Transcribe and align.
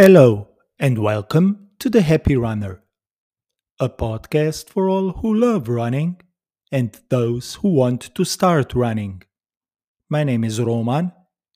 Hello, 0.00 0.50
and 0.78 0.96
welcome 0.96 1.70
to 1.80 1.90
The 1.90 2.02
Happy 2.02 2.36
Runner, 2.36 2.84
a 3.80 3.88
podcast 3.88 4.68
for 4.68 4.88
all 4.88 5.10
who 5.10 5.34
love 5.34 5.68
running 5.68 6.20
and 6.70 6.96
those 7.08 7.56
who 7.56 7.70
want 7.70 8.14
to 8.14 8.24
start 8.24 8.76
running. 8.76 9.24
My 10.08 10.22
name 10.22 10.44
is 10.44 10.60
Roman, 10.60 11.10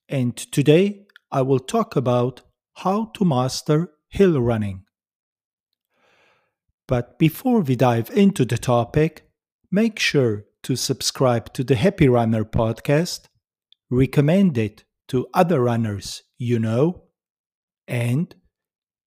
and 0.08 0.36
today 0.36 1.06
I 1.30 1.42
will 1.42 1.60
talk 1.60 1.94
about 1.94 2.40
how 2.78 3.12
to 3.14 3.24
master 3.24 3.92
hill 4.08 4.40
running. 4.40 4.86
But 6.88 7.20
before 7.20 7.60
we 7.60 7.76
dive 7.76 8.10
into 8.10 8.44
the 8.44 8.58
topic, 8.58 9.30
make 9.70 10.00
sure 10.00 10.46
to 10.64 10.74
subscribe 10.74 11.52
to 11.52 11.62
the 11.62 11.76
Happy 11.76 12.08
Runner 12.08 12.44
podcast, 12.44 13.26
recommend 13.88 14.58
it 14.58 14.82
to 15.06 15.28
other 15.32 15.60
runners 15.60 16.24
you 16.38 16.58
know, 16.58 17.01
and 17.92 18.34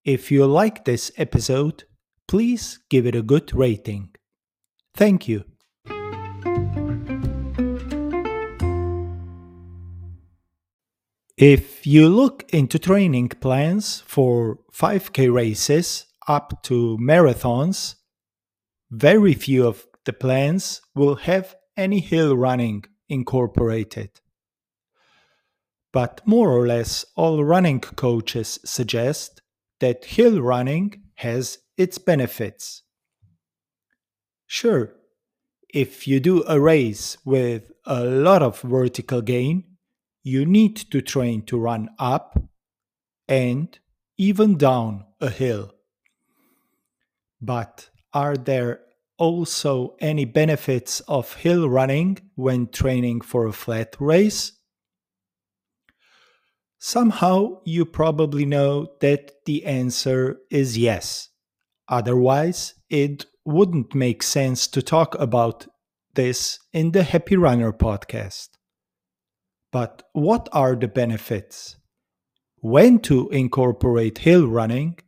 if 0.03 0.31
you 0.31 0.45
like 0.45 0.85
this 0.85 1.11
episode, 1.17 1.85
please 2.27 2.79
give 2.87 3.07
it 3.07 3.15
a 3.15 3.23
good 3.23 3.51
rating. 3.55 4.09
Thank 4.93 5.27
you. 5.27 5.43
If 11.35 11.87
you 11.87 12.07
look 12.07 12.45
into 12.53 12.77
training 12.77 13.29
plans 13.29 14.03
for 14.05 14.59
5K 14.71 15.33
races 15.33 16.05
up 16.27 16.61
to 16.63 16.97
marathons, 17.01 17.95
very 18.91 19.33
few 19.33 19.67
of 19.67 19.87
the 20.05 20.13
plans 20.13 20.81
will 20.93 21.15
have 21.15 21.55
any 21.75 21.99
hill 22.01 22.37
running 22.37 22.85
incorporated. 23.09 24.11
But 25.95 26.19
more 26.25 26.51
or 26.51 26.67
less 26.67 27.05
all 27.15 27.41
running 27.45 27.79
coaches 27.79 28.59
suggest 28.65 29.41
that 29.79 30.03
hill 30.03 30.41
running 30.41 31.03
has 31.15 31.59
its 31.77 31.97
benefits. 31.97 32.83
Sure, 34.45 34.91
if 35.73 36.05
you 36.05 36.19
do 36.19 36.43
a 36.49 36.59
race 36.59 37.15
with 37.23 37.71
a 37.85 38.03
lot 38.03 38.41
of 38.43 38.59
vertical 38.59 39.21
gain, 39.21 39.63
you 40.21 40.45
need 40.45 40.75
to 40.75 41.01
train 41.01 41.43
to 41.43 41.57
run 41.57 41.87
up 41.97 42.43
and 43.29 43.79
even 44.17 44.57
down 44.57 45.05
a 45.21 45.29
hill. 45.29 45.71
But 47.39 47.89
are 48.11 48.35
there 48.35 48.81
also 49.17 49.95
any 50.01 50.25
benefits 50.25 50.99
of 51.07 51.35
hill 51.35 51.69
running 51.69 52.17
when 52.35 52.67
training 52.67 53.21
for 53.21 53.47
a 53.47 53.53
flat 53.53 53.95
race? 53.97 54.51
Somehow 56.87 57.61
you 57.65 57.83
probably 57.83 58.45
know 58.45 58.91
that 59.01 59.43
the 59.45 59.65
answer 59.65 60.37
is 60.51 60.77
yes. 60.77 61.29
Otherwise, 61.89 62.75
it 62.91 63.25
wouldn't 63.43 63.95
make 63.95 64.21
sense 64.21 64.67
to 64.67 64.83
talk 64.83 65.19
about 65.19 65.65
this 66.13 66.59
in 66.73 66.91
the 66.91 67.01
Happy 67.01 67.37
Runner 67.37 67.73
podcast. 67.73 68.49
But 69.71 70.03
what 70.13 70.47
are 70.51 70.75
the 70.75 70.87
benefits? 70.87 71.75
When 72.57 72.99
to 72.99 73.29
incorporate 73.29 74.19
hill 74.19 74.45
running? 74.45 74.99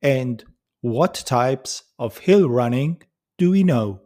And 0.00 0.44
what 0.80 1.24
types 1.26 1.82
of 1.98 2.18
hill 2.18 2.48
running 2.48 3.02
do 3.36 3.50
we 3.50 3.64
know? 3.64 4.05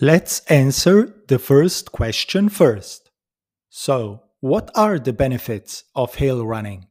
Let's 0.00 0.38
answer 0.46 1.12
the 1.26 1.40
first 1.40 1.90
question 1.90 2.48
first. 2.48 3.10
So, 3.68 4.22
what 4.38 4.70
are 4.76 4.96
the 4.96 5.12
benefits 5.12 5.82
of 5.92 6.14
hill 6.14 6.46
running? 6.46 6.86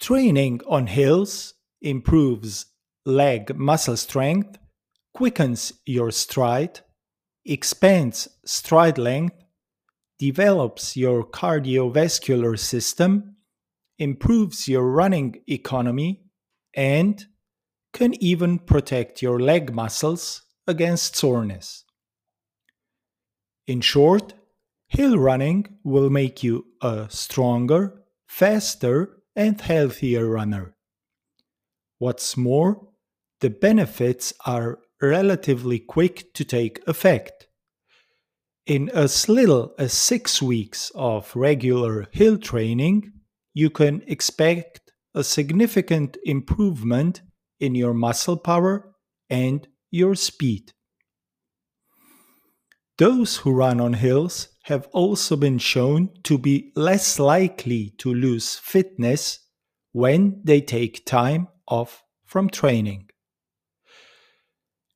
Training 0.00 0.62
on 0.66 0.86
hills 0.86 1.52
improves 1.82 2.64
leg 3.04 3.54
muscle 3.58 3.98
strength, 3.98 4.56
quickens 5.12 5.74
your 5.84 6.10
stride, 6.12 6.80
expands 7.44 8.26
stride 8.46 8.96
length, 8.96 9.36
develops 10.18 10.96
your 10.96 11.26
cardiovascular 11.26 12.58
system, 12.58 13.36
improves 13.98 14.66
your 14.66 14.90
running 14.90 15.42
economy, 15.46 16.24
and 16.72 17.26
can 17.92 18.14
even 18.24 18.58
protect 18.58 19.20
your 19.20 19.38
leg 19.38 19.74
muscles 19.74 20.43
against 20.66 21.16
soreness. 21.16 21.84
In 23.66 23.80
short, 23.80 24.34
hill 24.88 25.18
running 25.18 25.78
will 25.84 26.10
make 26.10 26.42
you 26.42 26.66
a 26.80 27.06
stronger, 27.08 28.02
faster, 28.26 29.22
and 29.34 29.60
healthier 29.60 30.28
runner. 30.28 30.74
What's 31.98 32.36
more, 32.36 32.88
the 33.40 33.50
benefits 33.50 34.32
are 34.46 34.78
relatively 35.00 35.78
quick 35.78 36.32
to 36.34 36.44
take 36.44 36.86
effect. 36.86 37.48
In 38.66 38.88
as 38.90 39.28
little 39.28 39.74
as 39.78 39.92
six 39.92 40.40
weeks 40.40 40.90
of 40.94 41.34
regular 41.36 42.06
hill 42.12 42.38
training, 42.38 43.12
you 43.52 43.70
can 43.70 44.02
expect 44.06 44.92
a 45.14 45.22
significant 45.22 46.16
improvement 46.24 47.22
in 47.60 47.74
your 47.74 47.94
muscle 47.94 48.36
power 48.36 48.94
and 49.28 49.68
your 49.94 50.16
speed. 50.16 50.72
Those 52.98 53.38
who 53.38 53.52
run 53.52 53.80
on 53.80 53.92
hills 53.92 54.48
have 54.64 54.88
also 54.92 55.36
been 55.36 55.58
shown 55.58 56.10
to 56.24 56.36
be 56.36 56.72
less 56.74 57.20
likely 57.20 57.94
to 57.98 58.12
lose 58.12 58.56
fitness 58.56 59.38
when 59.92 60.40
they 60.42 60.60
take 60.60 61.06
time 61.06 61.46
off 61.68 62.02
from 62.24 62.50
training. 62.50 63.08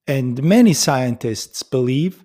And 0.08 0.42
many 0.42 0.72
scientists 0.72 1.62
believe 1.62 2.24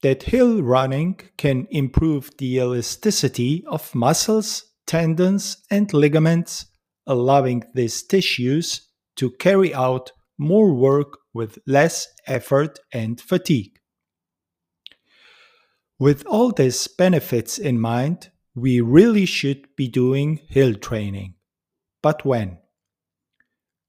that 0.00 0.22
hill 0.22 0.62
running 0.62 1.20
can 1.36 1.66
improve 1.70 2.30
the 2.38 2.56
elasticity 2.56 3.62
of 3.66 3.94
muscles, 3.94 4.64
tendons, 4.86 5.58
and 5.70 5.92
ligaments, 5.92 6.66
allowing 7.06 7.64
these 7.74 8.02
tissues 8.02 8.88
to 9.16 9.32
carry 9.32 9.74
out 9.74 10.12
more 10.38 10.72
work 10.72 11.18
with 11.36 11.58
less 11.66 12.08
effort 12.26 12.80
and 12.92 13.20
fatigue. 13.20 13.78
With 15.98 16.26
all 16.26 16.50
these 16.50 16.88
benefits 16.88 17.58
in 17.58 17.78
mind, 17.78 18.30
we 18.54 18.80
really 18.80 19.26
should 19.26 19.76
be 19.76 19.86
doing 19.86 20.40
hill 20.48 20.74
training. 20.74 21.34
But 22.02 22.24
when? 22.24 22.58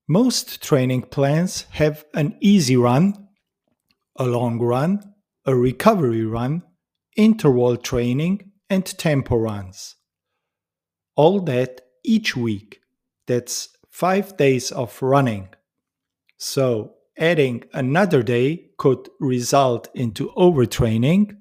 Most 0.08 0.62
training 0.62 1.04
plans 1.04 1.66
have 1.72 2.06
an 2.14 2.38
easy 2.42 2.78
run, 2.78 3.28
a 4.18 4.26
long 4.26 4.60
run, 4.60 5.14
a 5.46 5.56
recovery 5.56 6.26
run, 6.26 6.64
interval 7.16 7.78
training, 7.78 8.52
and 8.70 8.86
tempo 8.86 9.38
runs. 9.38 9.96
All 11.16 11.40
that 11.42 11.82
each 12.04 12.36
week. 12.36 12.80
That's 13.26 13.70
five 13.90 14.38
days 14.38 14.72
of 14.72 15.02
running. 15.02 15.50
So 16.38 16.97
adding 17.18 17.64
another 17.74 18.24
day 18.24 18.70
could 18.78 19.10
result 19.20 19.88
into 19.94 20.30
overtraining 20.38 21.36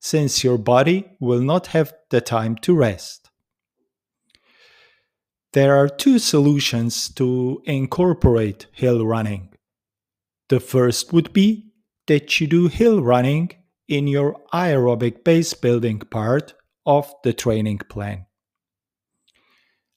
since 0.00 0.44
your 0.44 0.58
body 0.58 1.04
will 1.20 1.40
not 1.40 1.68
have 1.68 1.92
the 2.10 2.20
time 2.20 2.56
to 2.56 2.74
rest. 2.74 3.30
There 5.52 5.76
are 5.76 5.88
two 5.88 6.18
solutions 6.18 7.08
to 7.14 7.62
incorporate 7.64 8.66
hill 8.72 9.04
running. 9.06 9.54
The 10.48 10.60
first 10.60 11.12
would 11.12 11.32
be 11.32 11.72
that 12.06 12.40
you 12.40 12.46
do 12.46 12.68
hill 12.68 13.02
running 13.02 13.50
in 13.88 14.06
your 14.06 14.40
aerobic 14.52 15.24
base 15.24 15.54
building 15.54 15.98
part 15.98 16.54
of 16.86 17.12
the 17.24 17.32
training 17.32 17.78
plan. 17.90 18.26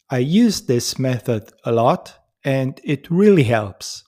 I 0.09 0.19
use 0.19 0.61
this 0.61 0.99
method 0.99 1.51
a 1.63 1.71
lot 1.71 2.17
and 2.43 2.79
it 2.83 3.09
really 3.09 3.43
helps 3.43 4.03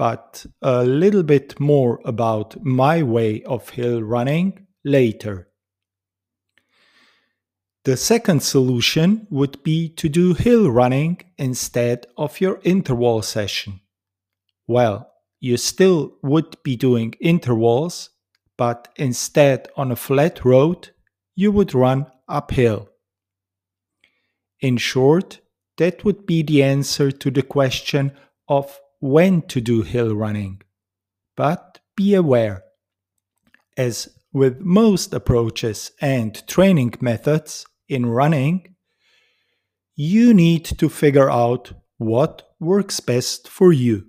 but 0.00 0.46
a 0.62 0.82
little 0.82 1.22
bit 1.22 1.60
more 1.60 2.00
about 2.06 2.56
my 2.64 3.02
way 3.02 3.42
of 3.42 3.68
hill 3.68 4.02
running 4.02 4.66
later. 4.82 5.50
The 7.84 7.98
second 7.98 8.42
solution 8.42 9.26
would 9.28 9.62
be 9.62 9.90
to 9.96 10.08
do 10.08 10.32
hill 10.32 10.70
running 10.70 11.20
instead 11.36 12.06
of 12.16 12.40
your 12.40 12.60
interval 12.62 13.20
session. 13.20 13.80
Well, 14.66 15.06
you 15.38 15.58
still 15.58 16.14
would 16.22 16.56
be 16.62 16.76
doing 16.76 17.12
intervals, 17.20 18.08
but 18.56 18.88
instead 18.96 19.68
on 19.76 19.92
a 19.92 19.96
flat 19.96 20.46
road, 20.46 20.92
you 21.36 21.52
would 21.52 21.74
run 21.74 22.06
uphill. 22.26 22.88
In 24.60 24.78
short, 24.78 25.40
that 25.76 26.06
would 26.06 26.24
be 26.24 26.42
the 26.42 26.62
answer 26.62 27.12
to 27.12 27.30
the 27.30 27.42
question 27.42 28.12
of 28.48 28.80
when 29.00 29.42
to 29.42 29.60
do 29.60 29.82
hill 29.82 30.14
running. 30.14 30.62
But 31.36 31.80
be 31.96 32.14
aware, 32.14 32.62
as 33.76 34.08
with 34.32 34.60
most 34.60 35.12
approaches 35.12 35.90
and 36.00 36.46
training 36.46 36.94
methods 37.00 37.66
in 37.88 38.06
running, 38.06 38.76
you 39.96 40.32
need 40.32 40.64
to 40.64 40.88
figure 40.88 41.30
out 41.30 41.72
what 41.98 42.54
works 42.60 43.00
best 43.00 43.48
for 43.48 43.72
you. 43.72 44.06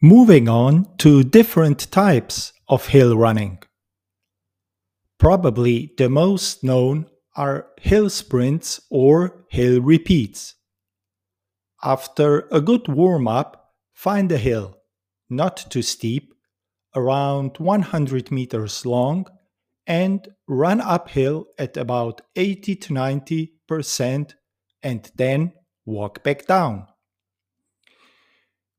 Moving 0.00 0.48
on 0.48 0.86
to 0.98 1.24
different 1.24 1.90
types 1.90 2.52
of 2.68 2.88
hill 2.88 3.16
running. 3.16 3.58
Probably 5.18 5.92
the 5.98 6.08
most 6.08 6.62
known 6.62 7.06
are 7.38 7.68
hill 7.80 8.10
sprints 8.10 8.80
or 8.90 9.44
hill 9.48 9.80
repeats. 9.80 10.56
After 11.84 12.48
a 12.50 12.60
good 12.60 12.88
warm 12.88 13.28
up, 13.28 13.74
find 13.94 14.30
a 14.32 14.38
hill, 14.38 14.76
not 15.30 15.70
too 15.70 15.82
steep, 15.82 16.34
around 16.96 17.58
100 17.58 18.32
meters 18.32 18.84
long, 18.84 19.26
and 19.86 20.26
run 20.48 20.80
uphill 20.80 21.46
at 21.56 21.76
about 21.76 22.20
80 22.34 22.74
to 22.74 22.92
90 22.92 23.52
percent 23.68 24.34
and 24.82 25.08
then 25.14 25.52
walk 25.86 26.24
back 26.24 26.46
down. 26.46 26.88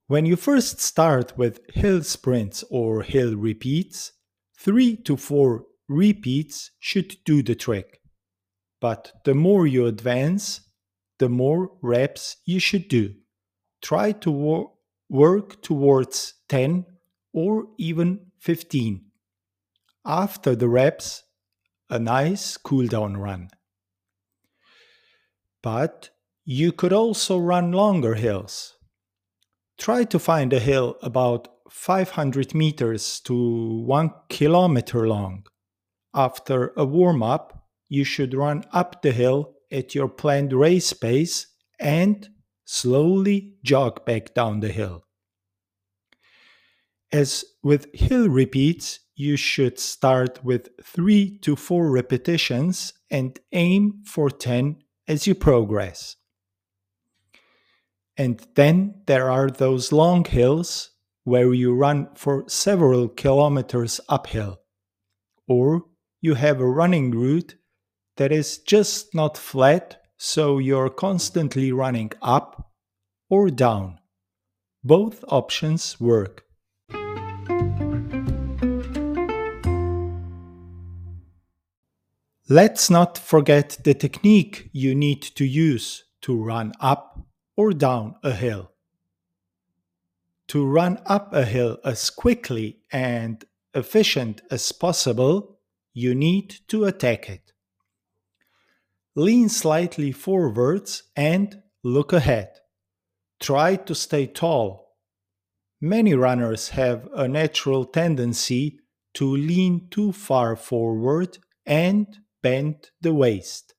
When 0.07 0.25
you 0.25 0.35
first 0.35 0.81
start 0.81 1.38
with 1.38 1.61
hill 1.73 2.03
sprints 2.03 2.63
or 2.69 3.03
hill 3.03 3.35
repeats, 3.35 4.11
3 4.57 4.97
to 5.03 5.15
4 5.15 5.63
repeats 5.88 6.71
should 6.79 7.15
do 7.23 7.41
the 7.41 7.56
trick. 7.56 7.99
But 8.81 9.12
the 9.26 9.34
more 9.34 9.68
you 9.68 9.86
advance, 9.86 10.62
the 11.18 11.30
more 11.30 11.72
reps 11.81 12.38
you 12.46 12.60
should 12.60 12.88
do. 12.88 13.16
Try 13.81 14.14
to 14.14 14.31
wor- 14.31 14.72
work 15.10 15.62
towards 15.62 16.36
10 16.48 16.86
or 17.34 17.68
even 17.78 18.31
15. 18.40 19.06
After 20.06 20.56
the 20.56 20.70
reps, 20.70 21.24
a 21.90 22.00
nice 22.00 22.58
cool 22.58 22.88
down 22.88 23.18
run. 23.18 23.50
But 25.62 26.10
you 26.46 26.72
could 26.72 26.94
also 26.94 27.38
run 27.38 27.72
longer 27.72 28.16
hills 28.16 28.80
try 29.80 30.04
to 30.04 30.20
find 30.20 30.52
a 30.54 30.60
hill 30.60 30.98
about 31.02 31.48
500 31.70 32.54
meters 32.54 33.20
to 33.22 33.34
1 33.86 34.12
kilometer 34.30 35.08
long. 35.08 35.46
After 36.14 36.74
a 36.76 36.86
warm 36.86 37.24
up, 37.24 37.58
you 37.89 38.03
should 38.03 38.33
run 38.33 38.63
up 38.71 39.01
the 39.01 39.12
hill 39.12 39.56
at 39.71 39.94
your 39.94 40.07
planned 40.07 40.53
race 40.53 40.94
pace 40.94 41.47
and 41.80 42.30
slowly 42.65 43.56
jog 43.63 44.06
back 44.06 44.33
down 44.33 44.59
the 44.59 44.71
hill. 44.71 45.03
As 47.12 47.44
with 47.63 47.94
hill 47.94 48.30
repeats, 48.30 49.00
you 49.15 49.36
should 49.36 49.80
start 49.80 50.44
with 50.45 50.69
3 50.83 51.39
to 51.39 51.56
4 51.56 51.89
repetitions 51.89 52.94
and 53.09 53.38
aim 53.51 54.03
for 54.06 54.30
10 54.30 54.77
as 55.07 55.25
you 55.25 55.33
progress. 55.33 56.15
And 58.15 58.45
then 58.56 59.01
there 59.07 59.31
are 59.31 59.50
those 59.50 59.92
long 59.92 60.24
hills 60.25 60.92
where 61.24 61.53
you 61.53 61.74
run 61.74 62.09
for 62.15 62.44
several 62.47 63.07
kilometers 63.07 64.00
uphill. 64.07 64.59
Or 65.47 65.85
you 66.21 66.35
have 66.35 66.59
a 66.59 66.69
running 66.69 67.12
route 67.12 67.56
that 68.19 68.33
is 68.33 68.57
just 68.57 69.16
not 69.16 69.38
flat, 69.38 70.01
so 70.18 70.57
you're 70.57 70.89
constantly 70.89 71.71
running 71.71 72.12
up 72.21 72.69
or 73.30 73.50
down. 73.50 73.98
Both 74.83 75.24
options 75.30 76.01
work. 76.01 76.44
Let's 82.50 82.89
not 82.89 83.18
forget 83.18 83.77
the 83.86 83.94
technique 83.94 84.69
you 84.74 84.94
need 84.95 85.21
to 85.21 85.45
use 85.45 86.04
to 86.24 86.36
run 86.36 86.74
up 86.81 87.21
or 87.56 87.71
down 87.71 88.16
a 88.21 88.33
hill. 88.33 88.71
To 90.50 90.66
run 90.66 91.00
up 91.06 91.31
a 91.31 91.45
hill 91.45 91.77
as 91.86 92.10
quickly 92.10 92.81
and 92.92 93.45
efficient 93.74 94.42
as 94.51 94.74
possible, 94.74 95.60
you 95.94 96.13
need 96.13 96.57
to 96.68 96.83
attack 96.83 97.30
it. 97.30 97.54
Lean 99.19 99.50
slightly 99.50 100.13
forwards 100.13 101.04
and 101.13 101.62
look 101.83 102.13
ahead. 102.13 102.51
Try 103.42 103.75
to 103.75 103.94
stay 103.94 104.25
tall. 104.25 104.95
Many 105.81 106.13
runners 106.13 106.69
have 106.69 107.10
a 107.13 107.27
natural 107.27 107.83
tendency 107.83 108.80
to 109.16 109.25
lean 109.30 109.89
too 109.92 110.13
far 110.13 110.56
forward 110.56 111.38
and 111.66 112.07
bend 112.42 112.92
the 113.01 113.13
waist. 113.13 113.74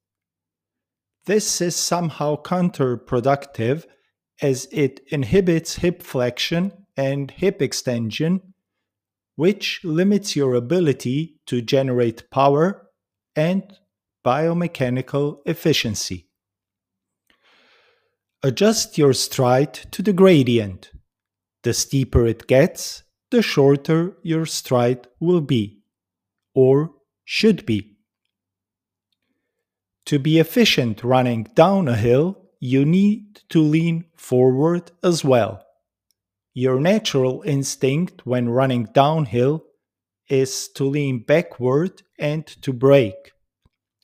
This 1.25 1.63
is 1.63 1.75
somehow 1.75 2.43
counterproductive 2.43 3.87
as 4.43 4.69
it 4.71 5.01
inhibits 5.09 5.77
hip 5.77 6.03
flexion 6.03 6.85
and 6.99 7.31
hip 7.31 7.63
extension, 7.63 8.43
which 9.37 9.81
limits 9.85 10.37
your 10.37 10.55
ability 10.55 11.41
to 11.47 11.63
generate 11.63 12.31
power 12.31 12.91
and 13.35 13.79
biomechanical 14.25 15.39
efficiency. 15.47 16.29
Adjust 18.43 18.97
your 18.97 19.13
stride 19.13 19.75
to 19.93 20.03
the 20.03 20.13
gradient. 20.13 20.91
The 21.63 21.75
steeper 21.75 22.27
it 22.27 22.47
gets, 22.47 23.03
the 23.31 23.43
shorter 23.43 24.17
your 24.23 24.47
stride 24.47 25.07
will 25.21 25.43
be, 25.43 25.83
or 26.55 26.93
should 27.25 27.67
be. 27.67 27.99
To 30.07 30.19
be 30.19 30.39
efficient 30.39 31.05
running 31.05 31.45
down 31.55 31.87
a 31.87 31.97
hill, 31.97 32.39
you 32.59 32.85
need 32.85 33.43
to 33.51 33.61
lean 33.61 34.07
forward 34.17 34.91
as 35.03 35.25
well. 35.25 35.65
Your 36.55 36.81
natural 36.81 37.43
instinct 37.47 38.27
when 38.27 38.49
running 38.49 38.85
downhill 38.93 39.65
is 40.29 40.69
to 40.69 40.85
lean 40.85 41.25
backward 41.25 42.03
and 42.19 42.47
to 42.63 42.73
brake. 42.73 43.33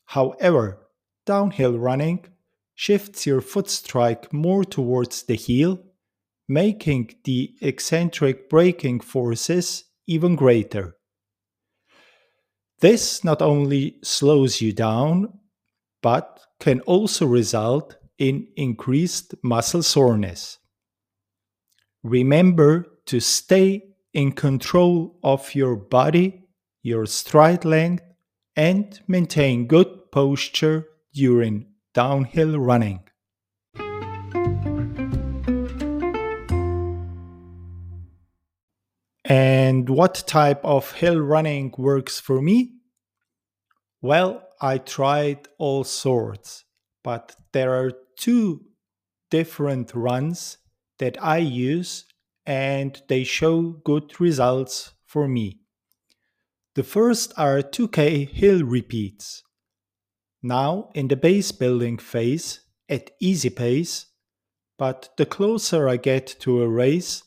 However, 0.07 0.89
downhill 1.25 1.79
running 1.79 2.27
shifts 2.75 3.27
your 3.27 3.41
foot 3.41 3.69
strike 3.69 4.33
more 4.33 4.65
towards 4.65 5.25
the 5.25 5.35
heel, 5.35 5.81
making 6.49 7.15
the 7.25 7.55
eccentric 7.61 8.49
braking 8.49 9.01
forces 9.01 9.85
even 10.07 10.37
greater. 10.37 10.97
This 12.81 13.25
not 13.25 13.43
only 13.43 13.97
slows 14.03 14.61
you 14.61 14.73
down, 14.73 15.39
but 16.03 16.41
can 16.61 16.81
also 16.83 17.27
result 17.27 17.97
in 18.19 18.47
increased 18.57 19.35
muscle 19.43 19.83
soreness. 19.83 20.59
Remember 22.03 22.87
to 23.07 23.19
stay 23.21 23.83
in 24.13 24.33
control 24.33 25.19
of 25.23 25.55
your 25.55 25.75
body, 25.77 26.45
your 26.83 27.07
stride 27.07 27.65
length, 27.65 28.05
and 28.55 29.01
maintain 29.07 29.67
good 29.67 29.96
posture 30.17 30.89
during 31.13 31.67
downhill 31.93 32.59
running. 32.59 33.01
And 39.27 39.91
what 39.91 40.25
type 40.27 40.65
of 40.65 40.93
hill 40.93 41.21
running 41.21 41.75
works 41.77 42.19
for 42.19 42.41
me? 42.41 42.77
Well, 44.01 44.43
I 44.59 44.79
tried 44.79 45.49
all 45.59 45.85
sorts, 45.85 46.65
but 47.05 47.37
there 47.53 47.75
are 47.75 47.93
two 48.19 48.63
different 49.31 49.95
runs 49.95 50.57
that 50.99 51.23
I 51.23 51.37
use 51.37 52.07
and 52.47 53.03
they 53.11 53.25
show 53.25 53.83
good 53.85 54.19
results 54.19 54.95
for 55.05 55.29
me. 55.29 55.61
The 56.75 56.85
first 56.85 57.35
are 57.37 57.61
2K 57.61 58.31
hill 58.31 58.63
repeats. 58.65 59.43
Now 60.47 60.91
in 60.95 61.09
the 61.09 61.17
base 61.17 61.51
building 61.51 61.99
phase 61.99 62.61
at 62.89 63.11
easy 63.19 63.51
pace, 63.51 64.07
but 64.79 65.09
the 65.17 65.27
closer 65.27 65.89
I 65.89 65.97
get 65.97 66.37
to 66.41 66.63
a 66.63 66.69
race, 66.69 67.25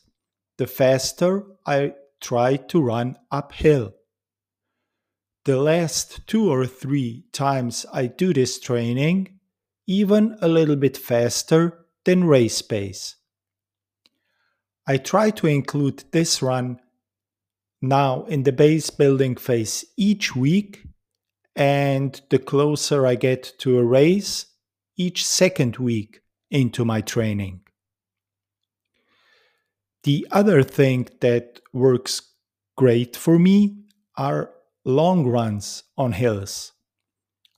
the 0.56 0.66
faster 0.66 1.44
I 1.66 1.96
try 2.22 2.56
to 2.56 2.80
run 2.80 3.18
uphill. 3.30 3.92
The 5.44 5.60
last 5.60 6.26
two 6.26 6.50
or 6.50 6.64
three 6.64 7.26
times 7.30 7.84
I 7.92 8.06
do 8.06 8.32
this 8.32 8.58
training, 8.58 9.38
even 9.86 10.38
a 10.40 10.48
little 10.48 10.76
bit 10.76 10.96
faster 10.96 11.84
than 12.06 12.24
race 12.24 12.62
pace. 12.62 13.16
I 14.86 14.96
try 14.96 15.28
to 15.30 15.46
include 15.46 16.04
this 16.10 16.40
run 16.40 16.80
now 17.82 18.24
in 18.24 18.44
the 18.44 18.52
base 18.52 18.88
building 18.88 19.36
phase 19.36 19.84
each 19.98 20.34
week, 20.34 20.86
and 21.60 22.22
the 22.30 22.38
closer 22.38 23.06
I 23.06 23.16
get 23.16 23.52
to 23.58 23.78
a 23.78 23.84
race, 23.84 24.46
each 24.96 25.26
second 25.26 25.76
week 25.76 26.22
into 26.50 26.86
my 26.86 27.02
training. 27.02 27.60
The 30.04 30.26
other 30.30 30.62
thing 30.62 31.10
that 31.20 31.60
works 31.74 32.22
great 32.78 33.14
for 33.14 33.38
me 33.38 33.76
are 34.16 34.52
long 34.86 35.26
runs 35.26 35.82
on 35.98 36.12
hills. 36.12 36.72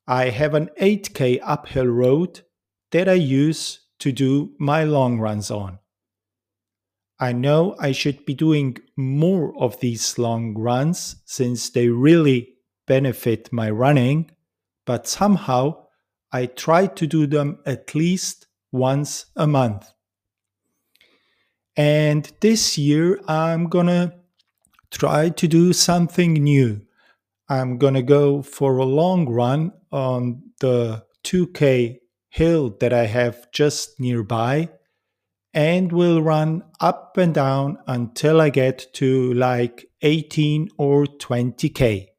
I 0.09 0.31
have 0.31 0.55
an 0.55 0.71
8k 0.81 1.39
uphill 1.41 1.87
road 1.87 2.41
that 2.91 3.09
I 3.09 3.13
use 3.13 3.83
to 4.01 4.11
do 4.11 4.57
my 4.59 4.83
long 4.83 5.21
runs 5.21 5.49
on. 5.49 5.79
I 7.21 7.33
know 7.33 7.77
I 7.79 7.93
should 7.93 8.27
be 8.27 8.35
doing 8.35 8.79
more 8.97 9.57
of 9.57 9.79
these 9.79 10.19
long 10.19 10.59
runs 10.59 11.23
since 11.25 11.71
they 11.71 11.89
really 11.89 12.52
benefit 12.93 13.51
my 13.51 13.71
running, 13.71 14.31
but 14.85 15.07
somehow 15.07 15.63
I 16.31 16.45
try 16.45 16.83
to 16.99 17.07
do 17.07 17.27
them 17.27 17.59
at 17.65 17.95
least 17.95 18.47
once 18.71 19.27
a 19.35 19.47
month. 19.47 19.91
And 21.75 22.31
this 22.41 22.77
year 22.77 23.19
I'm 23.27 23.71
gonna 23.71 24.13
try 24.91 25.31
to 25.31 25.49
do 25.49 25.73
something 25.73 26.35
new. 26.35 26.83
I'm 27.49 27.79
gonna 27.79 28.03
go 28.03 28.43
for 28.43 28.77
a 28.77 28.93
long 29.01 29.27
run 29.27 29.73
on 29.91 30.43
the 30.61 31.07
2K 31.25 31.99
hill 32.29 32.77
that 32.81 32.93
I 32.93 33.07
have 33.07 33.51
just 33.53 33.99
nearby 33.99 34.69
and 35.55 35.93
will 35.93 36.21
run 36.21 36.63
up 36.79 37.17
and 37.17 37.33
down 37.33 37.79
until 37.87 38.39
I 38.39 38.51
get 38.51 38.93
to 39.01 39.33
like 39.33 39.87
18 40.03 40.69
or 40.77 41.07
20k. 41.07 42.12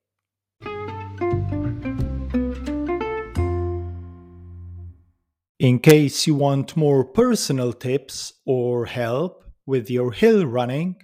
In 5.64 5.80
case 5.80 6.28
you 6.28 6.36
want 6.36 6.76
more 6.76 7.06
personal 7.06 7.72
tips 7.72 8.34
or 8.46 8.86
help 8.86 9.46
with 9.66 9.90
your 9.90 10.12
hill 10.12 10.46
running, 10.46 10.98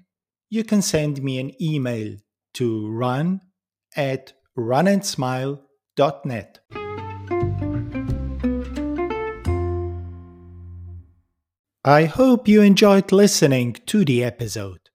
you 0.49 0.65
can 0.65 0.81
send 0.81 1.23
me 1.23 1.39
an 1.39 1.53
email 1.63 2.17
to 2.55 2.91
run 2.91 3.39
at 3.95 4.33
runandsmile.net. 4.57 6.59
I 11.85 12.03
hope 12.03 12.49
you 12.49 12.61
enjoyed 12.61 13.13
listening 13.13 13.77
to 13.85 14.03
the 14.03 14.25
episode. 14.25 14.89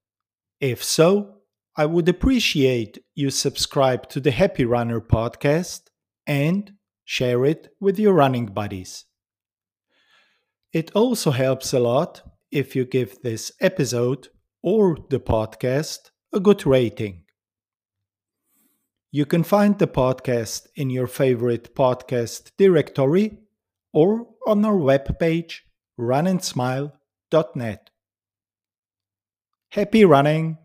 If 0.61 0.85
so, 0.85 1.37
I 1.75 1.87
would 1.87 2.11
appreciate 2.11 2.99
you 3.15 3.31
subscribe 3.31 4.11
to 4.11 4.21
the 4.21 4.31
Happy 4.31 4.67
Runner 4.67 5.01
podcast 5.01 5.85
and 6.27 6.75
share 7.07 7.47
it 7.47 7.73
with 7.81 7.99
your 7.99 8.13
running 8.13 8.45
buddies. 8.45 9.07
It 10.75 10.91
also 10.93 11.31
helps 11.31 11.73
a 11.73 11.79
lot 11.79 12.23
if 12.51 12.75
you 12.75 12.85
give 12.85 13.23
this 13.23 13.53
episode 13.61 14.27
or 14.61 14.99
the 15.09 15.21
podcast 15.21 16.11
a 16.33 16.41
good 16.41 16.67
rating. 16.67 17.23
You 19.13 19.25
can 19.25 19.45
find 19.45 19.79
the 19.79 19.87
podcast 19.87 20.67
in 20.75 20.91
your 20.91 21.07
favorite 21.07 21.77
podcast 21.77 22.51
directory 22.59 23.39
or 23.93 24.27
on 24.49 24.65
our 24.65 24.75
webpage 24.75 25.61
runandsmile.net. 25.97 27.91
Happy 29.69 30.05
running! 30.05 30.59